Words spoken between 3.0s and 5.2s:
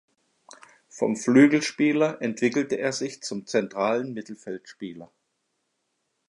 zum zentralen Mittelfeldspieler.